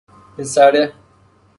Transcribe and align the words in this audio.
پسره 0.41 0.83